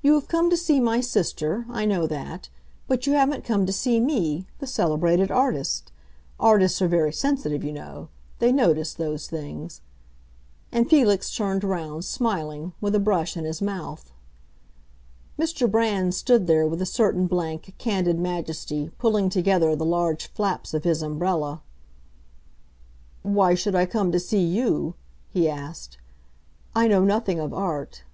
[0.00, 2.48] You have come to see my sister; I know that.
[2.86, 5.90] But you haven't come to see me—the celebrated artist.
[6.40, 9.82] Artists are very sensitive, you know; they notice those things."
[10.72, 14.12] And Felix turned round, smiling, with a brush in his mouth.
[15.38, 15.68] Mr.
[15.70, 20.84] Brand stood there with a certain blank, candid majesty, pulling together the large flaps of
[20.84, 21.60] his umbrella.
[23.22, 24.94] "Why should I come to see you?"
[25.28, 25.98] he asked.
[26.74, 28.04] "I know nothing of Art."